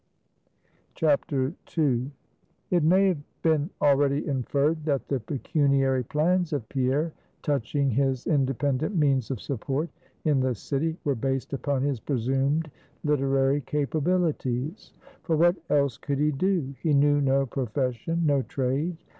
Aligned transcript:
II. 0.99 1.55
It 2.71 2.81
may 2.81 3.07
have 3.09 3.19
been 3.43 3.69
already 3.79 4.25
inferred, 4.25 4.83
that 4.85 5.07
the 5.07 5.19
pecuniary 5.19 6.01
plans 6.01 6.53
of 6.53 6.67
Pierre 6.69 7.13
touching 7.43 7.91
his 7.91 8.25
independent 8.25 8.95
means 8.95 9.29
of 9.29 9.39
support 9.39 9.89
in 10.25 10.39
the 10.39 10.55
city 10.55 10.97
were 11.03 11.13
based 11.13 11.53
upon 11.53 11.83
his 11.83 11.99
presumed 11.99 12.71
literary 13.03 13.61
capabilities. 13.61 14.91
For 15.21 15.37
what 15.37 15.57
else 15.69 15.99
could 15.99 16.17
he 16.17 16.31
do? 16.31 16.73
He 16.81 16.95
knew 16.95 17.21
no 17.21 17.45
profession, 17.45 18.23
no 18.25 18.41
trade. 18.41 18.97